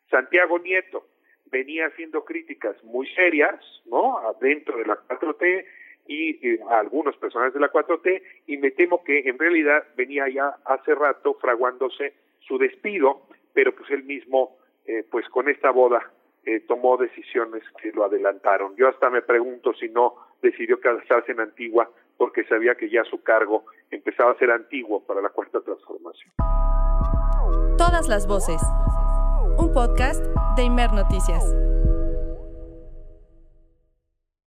Santiago 0.08 0.58
Nieto 0.58 1.04
venía 1.50 1.86
haciendo 1.86 2.24
críticas 2.24 2.82
muy 2.84 3.06
serias, 3.14 3.60
¿no? 3.84 4.18
Dentro 4.40 4.78
de 4.78 4.86
la 4.86 4.96
4T 4.96 5.66
y, 6.10 6.58
a 6.68 6.80
algunos 6.80 7.16
personajes 7.16 7.54
de 7.54 7.60
la 7.60 7.70
4T 7.70 8.22
y 8.48 8.56
me 8.56 8.72
temo 8.72 9.04
que 9.04 9.20
en 9.20 9.38
realidad 9.38 9.84
venía 9.96 10.28
ya 10.28 10.56
hace 10.64 10.94
rato 10.94 11.34
fraguándose 11.34 12.14
su 12.40 12.58
despido, 12.58 13.22
pero 13.54 13.74
pues 13.74 13.88
él 13.90 14.02
mismo, 14.02 14.56
eh, 14.86 15.04
pues 15.08 15.28
con 15.28 15.48
esta 15.48 15.70
boda 15.70 16.10
eh, 16.44 16.60
tomó 16.66 16.96
decisiones 16.96 17.62
que 17.80 17.92
lo 17.92 18.04
adelantaron. 18.04 18.74
Yo 18.76 18.88
hasta 18.88 19.08
me 19.08 19.22
pregunto 19.22 19.72
si 19.74 19.88
no 19.88 20.16
decidió 20.42 20.80
casarse 20.80 21.30
en 21.30 21.40
Antigua 21.40 21.88
porque 22.16 22.44
sabía 22.44 22.74
que 22.74 22.90
ya 22.90 23.04
su 23.04 23.22
cargo 23.22 23.64
empezaba 23.90 24.32
a 24.32 24.38
ser 24.38 24.50
antiguo 24.50 25.04
para 25.06 25.22
la 25.22 25.28
cuarta 25.28 25.60
transformación. 25.60 26.32
Todas 27.78 28.08
las 28.08 28.26
voces. 28.26 28.60
Un 29.58 29.72
podcast 29.72 30.24
de 30.56 30.64
Imer 30.64 30.92
Noticias. 30.92 31.44